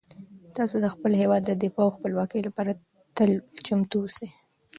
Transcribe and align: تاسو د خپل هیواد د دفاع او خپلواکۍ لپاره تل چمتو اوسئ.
تاسو 0.55 0.75
د 0.79 0.85
خپل 0.93 1.11
هیواد 1.21 1.41
د 1.45 1.51
دفاع 1.63 1.83
او 1.87 1.95
خپلواکۍ 1.97 2.39
لپاره 2.47 2.71
تل 3.17 3.31
چمتو 3.65 3.97
اوسئ. 4.03 4.27